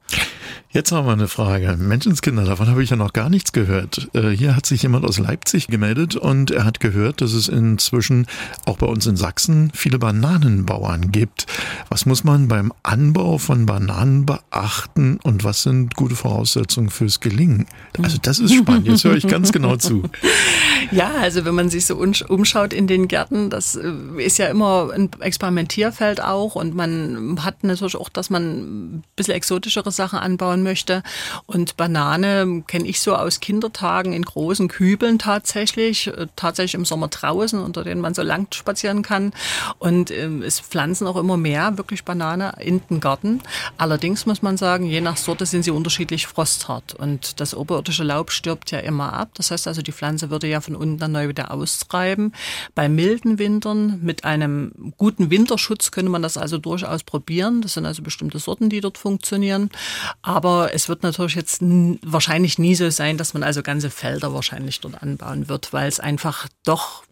Jetzt 0.70 0.92
haben 0.92 1.08
wir 1.08 1.14
eine 1.14 1.28
Frage. 1.28 1.78
Menschenskinder, 1.78 2.44
davon 2.44 2.68
habe 2.68 2.84
ich 2.84 2.90
ja 2.90 2.98
noch 2.98 3.14
gar 3.14 3.30
nichts 3.30 3.54
gehört. 3.54 4.10
Äh, 4.14 4.32
hier 4.32 4.56
hat 4.56 4.66
sich 4.66 4.84
jemand 4.84 5.06
aus 5.06 5.20
Leipzig 5.20 5.68
gemeldet 5.68 6.16
und 6.16 6.52
er 6.52 6.66
hat 6.66 6.80
gehört, 6.80 7.22
dass 7.22 7.34
es 7.34 7.48
inzwischen 7.48 8.28
auch 8.66 8.78
bei 8.78 8.86
uns 8.86 9.06
in 9.08 9.16
Sachsen 9.16 9.72
viele 9.74 10.00
Bananenbauern 10.00 11.12
gibt. 11.12 11.48
Was 11.90 12.06
muss 12.06 12.24
man 12.24 12.48
beim 12.48 12.74
Anbau 12.84 13.38
von 13.38 13.66
Bananen 13.66 14.26
beachten 14.26 15.18
und 15.24 15.44
was 15.44 15.64
sind 15.64 15.96
gute 15.96 16.16
Voraussetzungen 16.16 16.90
fürs 16.90 17.22
Gelingen? 17.22 17.68
Also 18.02 18.18
das 18.22 18.40
ist 18.40 18.54
spannend. 18.54 18.88
Jetzt 18.88 19.04
höre 19.04 19.16
ich 19.16 19.28
ganz 19.28 19.52
genau 19.52 19.76
zu. 19.78 20.04
Ja, 20.92 21.12
also 21.20 21.46
wenn 21.46 21.56
man 21.56 21.70
sich 21.70 21.88
so 21.88 21.98
umschaut 22.28 22.72
in 22.72 22.86
den 22.86 23.08
Gärten, 23.08 23.50
das 23.50 23.76
äh, 23.76 23.92
ist 24.18 24.38
ja 24.38 24.48
immer 24.48 24.92
ein 24.94 25.10
Experimentierfeld 25.20 26.22
auch 26.22 26.56
und 26.56 26.76
man 26.76 27.40
hat 27.44 27.64
natürlich 27.64 27.96
auch, 27.96 28.10
dass 28.10 28.30
man 28.30 28.44
ein 28.98 29.04
bisschen 29.16 29.34
exotischere 29.34 29.92
Sachen 29.92 30.20
anbauen 30.20 30.62
möchte. 30.62 31.02
Und 31.48 31.76
Banane 31.78 32.64
kenne 32.68 32.88
ich 32.88 33.00
so 33.00 33.16
aus 33.16 33.40
Kindertagen 33.40 34.14
in 34.14 34.24
großen 34.24 34.68
Kübeln 34.68 35.18
tatsächlich, 35.18 36.08
äh, 36.08 36.28
tatsächlich 36.36 36.76
im 36.76 36.86
Sommer 36.86 37.08
draußen, 37.08 37.60
unter 37.60 37.84
denen 37.84 38.02
man 38.02 38.14
so 38.14 38.22
lang 38.22 38.54
spazieren 38.54 39.02
kann. 39.02 39.34
Und 39.80 40.12
ähm, 40.12 40.44
es 40.44 40.60
pflanzen 40.60 41.08
auch 41.08 41.18
immer 41.18 41.38
mehr 41.38 41.78
wirklich 41.78 42.04
Banane 42.04 42.54
in 42.60 42.82
den 42.90 43.00
Garten. 43.00 43.42
Allerdings 43.78 44.26
muss 44.26 44.42
man 44.42 44.58
sagen, 44.58 44.86
je 44.86 45.02
nach 45.02 45.18
Sorte 45.18 45.46
sind 45.46 45.64
sie 45.64 45.72
unterschiedlich 45.72 46.28
frosthart 46.28 46.94
und 46.94 47.40
das 47.40 47.56
oberirdische 47.86 48.04
Laub 48.04 48.32
stirbt 48.32 48.72
ja 48.72 48.80
immer 48.80 49.14
ab. 49.14 49.30
Das 49.36 49.52
heißt 49.52 49.68
also, 49.68 49.82
die 49.84 49.92
Pflanze 49.92 50.32
würde 50.32 50.48
ja 50.48 50.60
von 50.60 50.76
unten 50.76 50.98
dann 50.98 51.12
neu 51.12 51.28
wieder 51.28 51.52
austreiben. 51.52 52.34
Bei 52.74 52.90
milden 52.90 53.38
Wintern 53.38 54.00
mit 54.02 54.24
einem 54.24 54.94
guten 54.98 55.30
Winterschutz 55.30 55.92
könnte 55.92 56.12
man 56.12 56.24
das 56.24 56.36
also 56.36 56.58
durchaus 56.58 57.04
probieren. 57.04 57.62
Das 57.62 57.74
sind 57.74 57.86
also 57.86 58.02
bestimmte 58.02 58.40
Sorten, 58.40 58.70
die 58.70 58.82
dort 58.82 58.98
funktionieren. 58.98 59.70
Aber 60.24 60.74
es 60.74 60.90
wird 60.90 61.04
natürlich 61.04 61.36
jetzt 61.36 61.62
wahrscheinlich 61.62 62.58
nie 62.58 62.74
so 62.74 62.90
sein, 62.90 63.18
dass 63.18 63.34
man 63.36 63.44
also 63.44 63.62
ganze 63.62 63.92
Felder 63.92 64.34
wahrscheinlich 64.34 64.82
dort 64.82 65.02
anbauen 65.04 65.48
wird, 65.48 65.72
weil 65.72 65.88
es 65.88 66.00
einfach 66.00 66.48
doch 66.64 67.04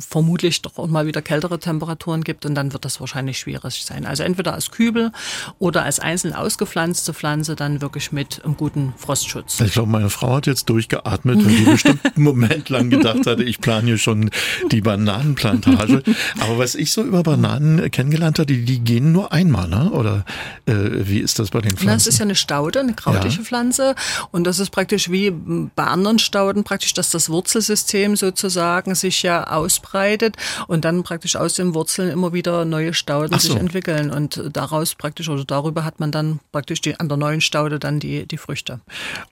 vermutlich 0.00 0.62
doch 0.62 0.78
auch 0.78 0.86
mal 0.86 1.06
wieder 1.06 1.22
kältere 1.22 1.58
Temperaturen 1.58 2.24
gibt 2.24 2.46
und 2.46 2.54
dann 2.54 2.72
wird 2.72 2.84
das 2.84 3.00
wahrscheinlich 3.00 3.38
schwierig 3.38 3.84
sein. 3.84 4.06
Also 4.06 4.22
entweder 4.22 4.54
als 4.54 4.70
Kübel 4.70 5.12
oder 5.58 5.84
als 5.84 6.00
einzeln 6.00 6.34
ausgepflanzte 6.34 7.14
Pflanze 7.14 7.56
dann 7.56 7.80
wirklich 7.80 8.12
mit 8.12 8.44
einem 8.44 8.56
guten 8.56 8.94
Frostschutz. 8.96 9.60
Ich 9.60 9.72
glaube, 9.72 9.90
meine 9.90 10.10
Frau 10.10 10.36
hat 10.36 10.46
jetzt 10.46 10.68
durchgeatmet, 10.68 11.44
weil 11.44 11.54
die 11.54 11.64
bestimmt 11.70 12.04
einen 12.04 12.24
Moment 12.24 12.68
lang 12.68 12.90
gedacht 12.90 13.26
hatte, 13.26 13.42
ich 13.42 13.60
plane 13.60 13.86
hier 13.86 13.98
schon 13.98 14.30
die 14.70 14.80
Bananenplantage. 14.80 16.02
Aber 16.40 16.58
was 16.58 16.74
ich 16.74 16.92
so 16.92 17.02
über 17.02 17.22
Bananen 17.22 17.90
kennengelernt 17.90 18.38
hatte, 18.38 18.46
die, 18.46 18.64
die 18.64 18.80
gehen 18.80 19.12
nur 19.12 19.32
einmal, 19.32 19.68
ne? 19.68 19.90
oder 19.90 20.24
äh, 20.66 20.74
wie 20.74 21.18
ist 21.18 21.38
das 21.38 21.50
bei 21.50 21.60
den 21.60 21.76
Pflanzen? 21.76 21.86
Das 21.86 22.06
ist 22.06 22.18
ja 22.18 22.24
eine 22.24 22.34
Staude, 22.34 22.80
eine 22.80 22.94
krautige 22.94 23.34
ja. 23.34 23.42
Pflanze 23.42 23.94
und 24.30 24.44
das 24.44 24.58
ist 24.58 24.70
praktisch 24.70 25.10
wie 25.10 25.30
bei 25.30 25.84
anderen 25.84 26.18
Stauden 26.18 26.64
praktisch, 26.64 26.94
dass 26.94 27.10
das 27.10 27.28
Wurzelsystem 27.30 28.16
sozusagen 28.16 28.94
sich 28.94 29.22
ja 29.22 29.55
ausbreitet 29.56 30.36
und 30.66 30.84
dann 30.84 31.02
praktisch 31.02 31.36
aus 31.36 31.54
den 31.54 31.74
Wurzeln 31.74 32.10
immer 32.10 32.32
wieder 32.32 32.64
neue 32.64 32.94
Stauden 32.94 33.38
so. 33.38 33.48
sich 33.48 33.56
entwickeln 33.56 34.10
und 34.10 34.42
daraus 34.52 34.94
praktisch 34.94 35.28
oder 35.28 35.44
darüber 35.44 35.84
hat 35.84 36.00
man 36.00 36.12
dann 36.12 36.40
praktisch 36.52 36.80
die, 36.80 36.98
an 36.98 37.08
der 37.08 37.16
neuen 37.16 37.40
Staude 37.40 37.78
dann 37.78 38.00
die, 38.00 38.26
die 38.26 38.36
Früchte. 38.36 38.80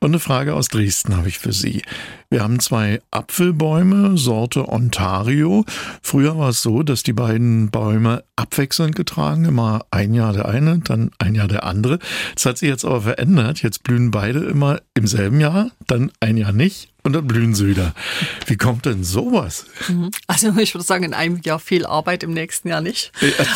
Und 0.00 0.10
eine 0.10 0.18
Frage 0.18 0.54
aus 0.54 0.68
Dresden 0.68 1.16
habe 1.16 1.28
ich 1.28 1.38
für 1.38 1.52
Sie. 1.52 1.82
Wir 2.30 2.42
haben 2.42 2.58
zwei 2.60 3.00
Apfelbäume, 3.10 4.16
Sorte 4.16 4.68
Ontario. 4.68 5.64
Früher 6.02 6.36
war 6.36 6.48
es 6.48 6.62
so, 6.62 6.82
dass 6.82 7.02
die 7.02 7.12
beiden 7.12 7.70
Bäume 7.70 8.24
abwechselnd 8.36 8.96
getragen, 8.96 9.44
immer 9.44 9.84
ein 9.90 10.14
Jahr 10.14 10.32
der 10.32 10.48
eine, 10.48 10.78
dann 10.78 11.10
ein 11.18 11.34
Jahr 11.34 11.48
der 11.48 11.64
andere. 11.64 11.98
Das 12.34 12.46
hat 12.46 12.58
sich 12.58 12.68
jetzt 12.68 12.84
aber 12.84 13.02
verändert. 13.02 13.62
Jetzt 13.62 13.82
blühen 13.84 14.10
beide 14.10 14.40
immer 14.40 14.80
im 14.94 15.06
selben 15.06 15.40
Jahr, 15.40 15.70
dann 15.86 16.10
ein 16.20 16.36
Jahr 16.36 16.52
nicht 16.52 16.93
und 17.06 17.12
dann 17.12 17.26
blühen 17.26 17.54
sie 17.54 17.66
wieder. 17.66 17.92
Wie 18.46 18.56
kommt 18.56 18.86
denn 18.86 19.04
sowas? 19.04 19.66
Mhm. 19.88 20.10
Also 20.26 20.56
ich 20.56 20.74
würde 20.74 20.86
sagen, 20.86 21.04
in 21.04 21.12
einem 21.12 21.38
Jahr 21.44 21.58
viel 21.58 21.84
Arbeit, 21.84 22.22
im 22.22 22.32
nächsten 22.32 22.68
Jahr 22.68 22.80
nicht. 22.80 23.12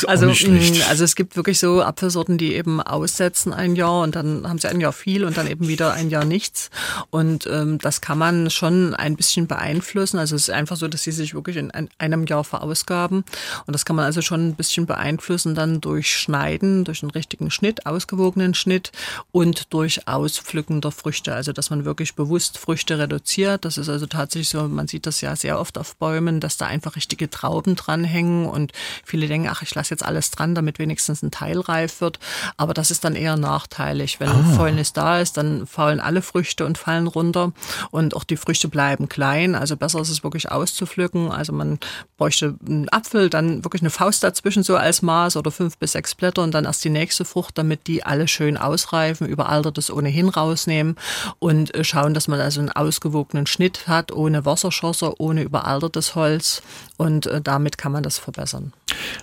Also, 0.07 0.27
nicht 0.27 0.47
mm, 0.47 0.83
also 0.91 1.03
es 1.03 1.17
gibt 1.17 1.35
wirklich 1.35 1.59
so 1.59 1.83
Apfelsorten, 1.83 2.37
die 2.37 2.55
eben 2.55 2.83
aussetzen 2.83 3.55
ein 3.55 3.75
Jahr 3.75 4.03
und 4.03 4.17
dann 4.17 4.47
haben 4.47 4.59
sie 4.59 4.69
ein 4.69 4.83
Jahr 4.83 4.93
viel 4.93 5.25
und 5.25 5.39
dann 5.39 5.47
eben 5.47 5.67
wieder 5.67 5.95
ein 5.95 6.11
Jahr 6.11 6.27
nichts. 6.27 6.69
Und 7.09 7.49
ähm, 7.51 7.79
das 7.79 8.03
kann 8.03 8.19
man 8.19 8.51
schon 8.51 8.95
ein 8.95 9.17
bisschen 9.17 9.47
beeinflussen. 9.47 10.19
Also 10.19 10.37
es 10.37 10.43
ist 10.43 10.51
einfach 10.51 10.77
so, 10.77 10.87
dass 10.87 11.05
sie 11.05 11.13
sich 11.13 11.33
wirklich 11.33 11.57
in 11.57 11.73
einem 11.97 12.27
Jahr 12.27 12.45
verausgaben. 12.45 13.25
Und 13.67 13.73
das 13.73 13.87
kann 13.87 13.97
man 13.97 14.05
also 14.05 14.21
schon 14.21 14.49
ein 14.49 14.55
bisschen 14.57 14.85
beeinflussen, 14.85 15.55
dann 15.55 15.81
durch 15.81 16.15
Schneiden, 16.15 16.85
durch 16.85 17.03
einen 17.03 17.13
richtigen 17.13 17.51
Schnitt, 17.51 17.87
ausgewogenen 17.87 18.53
Schnitt 18.53 18.93
und 19.33 19.73
durch 19.73 20.07
Auspflücken 20.07 20.83
der 20.83 20.91
Früchte. 20.91 21.35
Also 21.35 21.53
dass 21.53 21.71
man 21.71 21.87
wirklich 21.87 22.15
bewusst 22.15 22.59
Früchte 22.59 22.99
reduziert 22.99 23.38
produziert. 23.39 23.65
Das 23.65 23.79
ist 23.79 23.89
also 23.89 24.07
tatsächlich 24.07 24.49
so, 24.49 24.67
man 24.69 24.89
sieht 24.89 25.07
das 25.07 25.21
ja 25.21 25.35
sehr 25.37 25.59
oft 25.59 25.79
auf 25.79 25.97
Bäumen, 25.97 26.41
dass 26.41 26.57
da 26.57 26.67
einfach 26.67 26.97
richtige 26.97 27.31
Trauben 27.31 27.77
dranhängen 27.77 28.47
und 28.47 28.73
viele 29.05 29.29
denken, 29.29 29.49
ach, 29.51 29.63
ich 29.63 29.75
lasse 29.75 29.91
jetzt 29.91 30.05
alles 30.05 30.31
dran, 30.31 30.55
damit 30.55 30.79
wenigstens 30.79 31.23
ein 31.23 31.31
Teil 31.31 31.61
reif 31.61 32.01
wird. 32.01 32.19
Aber 32.57 32.75
das 32.75 32.91
ist 32.91 33.05
dann 33.05 33.15
eher 33.15 33.37
nachteilig. 33.37 34.21
Wenn 34.21 34.29
ah. 34.29 34.55
Fäulnis 34.57 34.93
da 34.93 35.21
ist, 35.21 35.37
dann 35.37 35.67
faulen 35.67 36.01
alle 36.01 36.23
Früchte 36.23 36.67
und 36.67 36.79
fallen 36.79 37.07
runter 37.07 37.53
und 37.91 38.17
auch 38.17 38.25
die 38.25 38.37
Früchte 38.37 38.69
bleiben 38.69 39.09
klein. 39.09 39.55
Also 39.55 39.77
besser 39.77 40.01
ist 40.01 40.11
es 40.11 40.25
wirklich 40.25 40.51
auszupflücken. 40.51 41.31
Also 41.31 41.53
man 41.53 41.79
bräuchte 42.17 42.57
einen 42.67 42.89
Apfel, 42.91 43.31
dann 43.31 43.65
wirklich 43.65 43.83
eine 43.83 43.91
Faust 43.91 44.23
dazwischen 44.23 44.63
so 44.63 44.77
als 44.77 45.03
Maß 45.03 45.37
oder 45.37 45.51
fünf 45.51 45.79
bis 45.79 45.93
sechs 45.93 46.15
Blätter 46.15 46.43
und 46.43 46.53
dann 46.53 46.65
erst 46.65 46.85
die 46.85 46.91
nächste 46.91 47.25
Frucht, 47.25 47.59
damit 47.59 47.87
die 47.87 48.03
alle 48.03 48.29
schön 48.29 48.57
ausreifen, 48.57 49.27
überaltertes 49.27 49.91
ohnehin 49.91 50.29
rausnehmen 50.29 50.97
und 51.39 51.75
äh, 51.75 51.85
schauen, 51.85 52.15
dass 52.15 52.29
man 52.29 52.41
also 52.41 52.61
einen 52.61 52.71
ausgewogenen 52.71 53.28
ausgewogenen 53.29 53.47
Schnitt 53.47 53.89
hat, 53.89 54.13
ohne 54.13 54.45
Wasserschosser, 54.45 55.21
ohne 55.21 55.43
überaltertes 55.43 56.15
Holz 56.15 56.63
und 56.97 57.27
äh, 57.27 57.41
damit 57.41 57.77
kann 57.79 57.93
man 57.93 58.03
das 58.03 58.19
verbessern. 58.19 58.73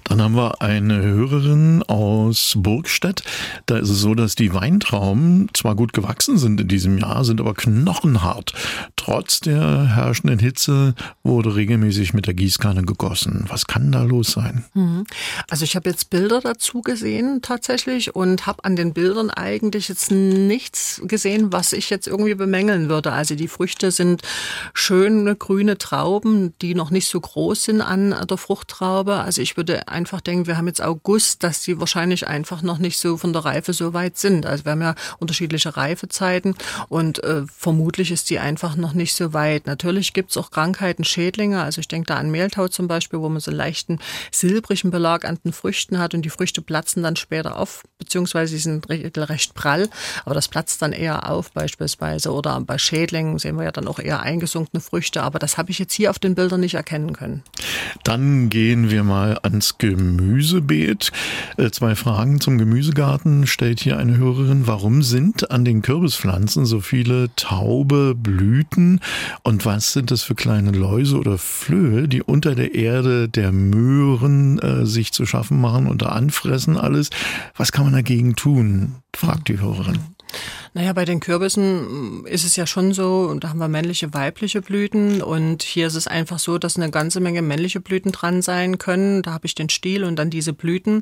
Dann 0.04 0.22
haben 0.22 0.36
wir 0.36 0.62
eine 0.62 1.02
Hörerin 1.02 1.84
aus 1.84 2.54
Burgstedt. 2.58 3.24
Da 3.66 3.78
ist 3.78 3.90
es 3.90 4.00
so, 4.00 4.16
dass 4.16 4.36
die 4.36 4.54
Weintrauben 4.54 5.50
zwar 5.54 5.76
gut 5.76 5.94
gewachsen 5.94 6.38
sind 6.38 6.60
in 6.62 6.68
diesem 6.68 6.98
Jahr, 6.98 7.24
sind 7.26 7.40
aber 7.40 7.54
knochenhart. 7.54 8.54
Trotz 8.96 9.40
der 9.40 9.96
herrschenden 9.96 10.40
Hitze 10.40 10.96
wurde 11.24 11.56
regelmäßig 11.56 12.14
mit 12.14 12.28
der 12.28 12.34
Gießkanne 12.34 12.84
gegossen. 12.84 13.46
Was 13.48 13.68
kann 13.68 13.92
da 13.92 14.04
los 14.04 14.32
sein? 14.32 14.66
Mhm. 14.74 15.06
Also 15.50 15.64
ich 15.64 15.76
habe 15.76 15.90
jetzt 15.90 16.10
Bilder 16.10 16.42
dazu 16.42 16.82
gesehen 16.82 17.40
tatsächlich 17.42 18.16
und 18.16 18.46
habe 18.46 18.64
an 18.64 18.76
den 18.76 18.94
Bildern 18.94 19.30
eigentlich 19.30 19.90
jetzt 19.90 20.12
nichts 20.12 21.02
gesehen, 21.04 21.52
was 21.52 21.74
ich 21.74 21.90
jetzt 21.90 22.08
irgendwie 22.08 22.36
bemängeln 22.36 22.90
würde. 22.90 23.12
Also 23.12 23.36
die 23.36 23.48
Früchte 23.48 23.92
sind 23.92 24.22
schöne 24.74 25.36
grüne 25.36 25.78
Trauben, 25.78 26.54
die 26.62 26.76
noch 26.76 26.92
nicht 26.92 27.08
so 27.08 27.20
groß 27.20 27.64
sind 27.66 27.82
an 27.82 28.16
der 28.30 28.38
Fruchttraube. 28.38 29.16
Also 29.16 29.42
ich 29.42 29.58
würde 29.58 29.65
einfach 29.88 30.22
denken, 30.22 30.48
wir 30.48 30.58
haben 30.58 30.68
jetzt 30.68 30.82
August, 30.82 31.44
dass 31.44 31.62
die 31.62 31.80
wahrscheinlich 31.80 32.28
einfach 32.28 32.62
noch 32.62 32.78
nicht 32.78 32.98
so 33.00 33.18
von 33.18 33.34
der 33.34 33.46
Reife 33.46 33.74
so 33.74 33.94
weit 33.94 34.18
sind. 34.18 34.46
Also 34.46 34.66
wir 34.66 34.74
haben 34.74 34.82
ja 34.82 34.96
unterschiedliche 35.20 35.76
Reifezeiten 35.76 36.56
und 36.90 37.24
äh, 37.24 37.44
vermutlich 37.56 38.12
ist 38.12 38.30
die 38.30 38.40
einfach 38.40 38.76
noch 38.76 38.94
nicht 38.94 39.14
so 39.14 39.34
weit. 39.34 39.68
Natürlich 39.68 40.14
gibt's 40.14 40.38
auch 40.38 40.52
Krankheiten, 40.52 41.04
Schädlinge. 41.04 41.62
Also 41.62 41.82
ich 41.82 41.88
denke 41.88 42.08
da 42.08 42.18
an 42.18 42.32
Mehltau 42.32 42.68
zum 42.68 42.88
Beispiel, 42.88 43.20
wo 43.20 43.30
man 43.30 43.40
so 43.40 43.52
einen 43.52 43.58
leichten 43.58 44.00
silbrigen 44.32 44.92
Belag 44.92 45.26
an 45.26 45.40
den 45.44 45.54
Früchten 45.54 46.00
hat 46.00 46.14
und 46.14 46.24
die 46.24 46.30
Früchte 46.30 46.62
platzen 46.62 47.04
dann 47.04 47.16
später 47.16 47.58
auf, 47.58 47.84
beziehungsweise 47.98 48.54
sie 48.54 48.60
sind 48.60 48.90
recht 48.90 49.54
prall, 49.54 49.90
aber 50.26 50.36
das 50.36 50.48
platzt 50.48 50.82
dann 50.82 50.94
eher 50.94 51.30
auf 51.30 51.52
beispielsweise. 51.52 52.32
Oder 52.32 52.60
bei 52.62 52.78
Schädlingen 52.78 53.40
sehen 53.40 53.58
wir 53.58 53.64
ja 53.64 53.72
dann 53.72 53.88
auch 53.88 54.00
eher 54.00 54.22
eingesunkene 54.22 54.82
Früchte, 54.82 55.24
aber 55.24 55.40
das 55.40 55.58
habe 55.58 55.72
ich 55.72 55.80
jetzt 55.80 55.94
hier 55.94 56.10
auf 56.10 56.20
den 56.20 56.36
Bildern 56.36 56.60
nicht 56.60 56.76
erkennen 56.76 57.14
können. 57.14 57.44
Dann 58.04 58.50
gehen 58.50 58.90
wir 58.90 59.04
mal 59.04 59.40
ans 59.56 59.78
Gemüsebeet. 59.78 61.14
Äh, 61.56 61.72
zwei 61.72 61.96
Fragen 61.96 62.42
zum 62.42 62.58
Gemüsegarten 62.58 63.48
stellt 63.48 63.80
hier 63.80 63.98
eine 63.98 64.18
Hörerin. 64.18 64.68
Warum 64.68 65.02
sind 65.02 65.50
an 65.50 65.64
den 65.64 65.82
Kürbispflanzen 65.82 66.66
so 66.66 66.82
viele 66.82 67.30
taube 67.38 68.16
Blüten? 68.16 69.00
Und 69.44 69.66
was 69.66 69.94
sind 69.94 70.12
das 70.12 70.24
für 70.24 70.36
kleine 70.36 70.72
Läuse 70.72 71.18
oder 71.18 71.38
Flöhe, 71.38 72.10
die 72.10 72.22
unter 72.22 72.54
der 72.54 72.76
Erde 72.76 73.30
der 73.30 73.54
Möhren 73.54 74.60
äh, 74.60 74.86
sich 74.86 75.14
zu 75.14 75.26
schaffen 75.26 75.62
machen 75.62 75.88
und 75.88 76.02
da 76.02 76.08
anfressen 76.08 76.76
alles? 76.76 77.10
Was 77.56 77.72
kann 77.72 77.86
man 77.86 77.94
dagegen 77.94 78.36
tun? 78.36 78.96
fragt 79.16 79.48
die 79.48 79.62
Hörerin. 79.62 80.00
Naja, 80.76 80.92
bei 80.92 81.06
den 81.06 81.22
Kürbissen 81.22 82.24
mm, 82.24 82.26
ist 82.26 82.44
es 82.44 82.58
ja 82.58 82.68
schon 82.68 82.94
so, 82.94 83.34
da 83.36 83.48
haben 83.48 83.60
wir 83.60 83.70
männliche, 83.70 84.14
weibliche 84.14 84.62
Blüten 84.62 85.22
und 85.22 85.64
hier 85.64 85.88
ist 85.88 85.96
es 85.96 86.06
einfach 86.06 86.38
so, 86.38 86.58
dass 86.58 86.76
eine 86.76 86.92
ganze 86.92 87.22
Menge 87.22 87.42
männliche 87.42 87.80
Blüten 87.80 88.12
dran 88.12 88.42
sein 88.42 88.78
können. 88.78 89.22
Da 89.22 89.32
habe 89.32 89.46
ich 89.46 89.56
den 89.56 89.70
Stiel 89.70 90.04
und 90.04 90.18
dann 90.18 90.30
diese 90.30 90.52
Blüten 90.52 90.96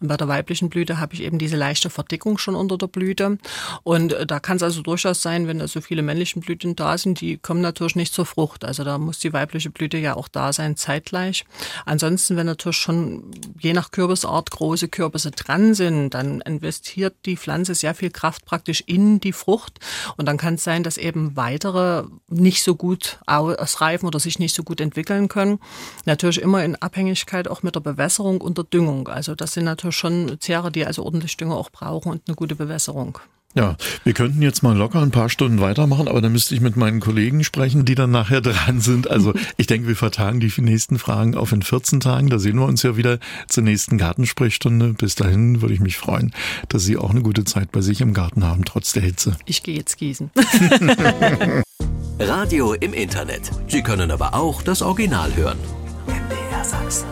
und 0.00 0.08
bei 0.08 0.16
der 0.16 0.26
weiblichen 0.26 0.68
Blüte 0.68 0.98
habe 0.98 1.14
ich 1.14 1.22
eben 1.22 1.38
diese 1.38 1.56
leichte 1.56 1.90
Verdickung 1.90 2.38
schon 2.38 2.56
unter 2.56 2.76
der 2.76 2.88
Blüte 2.88 3.38
und 3.84 4.14
äh, 4.14 4.26
da 4.26 4.40
kann 4.40 4.56
es 4.56 4.64
also 4.64 4.82
durchaus 4.82 5.22
sein, 5.22 5.46
wenn 5.46 5.60
da 5.60 5.68
so 5.68 5.80
viele 5.80 6.02
männliche 6.02 6.40
Blüten 6.40 6.74
da 6.74 6.98
sind, 6.98 7.20
die 7.20 7.36
kommen 7.36 7.60
natürlich 7.60 7.94
nicht 7.94 8.12
zur 8.12 8.26
Frucht. 8.26 8.64
Also 8.64 8.82
da 8.82 8.98
muss 8.98 9.20
die 9.20 9.32
weibliche 9.32 9.70
Blüte 9.70 9.96
ja 9.98 10.16
auch 10.16 10.26
da 10.26 10.52
sein, 10.52 10.76
zeitgleich. 10.76 11.44
Ansonsten, 11.86 12.36
wenn 12.36 12.46
natürlich 12.46 12.78
schon 12.78 13.30
je 13.60 13.74
nach 13.74 13.92
Kürbisart 13.92 14.50
große 14.50 14.88
Kürbisse 14.88 15.30
dran 15.30 15.74
sind, 15.74 16.14
dann 16.14 16.40
investiert 16.40 17.14
die 17.26 17.36
Pflanze 17.36 17.76
sehr 17.76 17.94
viel 17.94 18.10
Kraft 18.10 18.44
praktisch 18.44 18.82
in 18.88 19.19
die 19.24 19.32
Frucht. 19.32 19.78
Und 20.16 20.26
dann 20.26 20.36
kann 20.36 20.54
es 20.54 20.64
sein, 20.64 20.82
dass 20.82 20.96
eben 20.96 21.36
weitere 21.36 22.04
nicht 22.28 22.62
so 22.62 22.74
gut 22.74 23.18
ausreifen 23.26 24.06
oder 24.06 24.20
sich 24.20 24.38
nicht 24.38 24.54
so 24.54 24.62
gut 24.62 24.80
entwickeln 24.80 25.28
können. 25.28 25.58
Natürlich 26.04 26.40
immer 26.40 26.64
in 26.64 26.76
Abhängigkeit 26.76 27.48
auch 27.48 27.62
mit 27.62 27.74
der 27.74 27.80
Bewässerung 27.80 28.40
und 28.40 28.58
der 28.58 28.64
Düngung. 28.64 29.08
Also 29.08 29.34
das 29.34 29.52
sind 29.52 29.64
natürlich 29.64 29.96
schon 29.96 30.38
Zehre, 30.40 30.70
die 30.70 30.86
also 30.86 31.04
ordentlich 31.04 31.36
Dünger 31.36 31.56
auch 31.56 31.70
brauchen 31.70 32.12
und 32.12 32.22
eine 32.26 32.36
gute 32.36 32.56
Bewässerung. 32.56 33.18
Ja, 33.54 33.76
wir 34.04 34.12
könnten 34.12 34.42
jetzt 34.42 34.62
mal 34.62 34.76
locker 34.76 35.02
ein 35.02 35.10
paar 35.10 35.28
Stunden 35.28 35.60
weitermachen, 35.60 36.06
aber 36.06 36.20
dann 36.20 36.30
müsste 36.30 36.54
ich 36.54 36.60
mit 36.60 36.76
meinen 36.76 37.00
Kollegen 37.00 37.42
sprechen, 37.42 37.84
die 37.84 37.96
dann 37.96 38.12
nachher 38.12 38.40
dran 38.40 38.80
sind. 38.80 39.10
Also 39.10 39.34
ich 39.56 39.66
denke, 39.66 39.88
wir 39.88 39.96
vertagen 39.96 40.38
die 40.38 40.52
nächsten 40.60 40.98
Fragen 40.98 41.34
auf 41.34 41.50
in 41.50 41.62
14 41.62 41.98
Tagen. 41.98 42.30
Da 42.30 42.38
sehen 42.38 42.58
wir 42.58 42.66
uns 42.66 42.82
ja 42.82 42.96
wieder 42.96 43.18
zur 43.48 43.64
nächsten 43.64 43.98
Gartensprechstunde. 43.98 44.94
Bis 44.94 45.16
dahin 45.16 45.62
würde 45.62 45.74
ich 45.74 45.80
mich 45.80 45.96
freuen, 45.96 46.32
dass 46.68 46.84
Sie 46.84 46.96
auch 46.96 47.10
eine 47.10 47.22
gute 47.22 47.44
Zeit 47.44 47.72
bei 47.72 47.80
sich 47.80 48.00
im 48.00 48.14
Garten 48.14 48.44
haben, 48.44 48.64
trotz 48.64 48.92
der 48.92 49.02
Hitze. 49.02 49.36
Ich 49.46 49.64
gehe 49.64 49.76
jetzt 49.76 49.98
gießen. 49.98 50.30
Radio 52.20 52.74
im 52.74 52.92
Internet. 52.92 53.50
Sie 53.66 53.82
können 53.82 54.10
aber 54.10 54.34
auch 54.34 54.62
das 54.62 54.82
Original 54.82 55.34
hören. 55.34 55.58
MDR 56.06 56.64
Sachsen. 56.64 57.06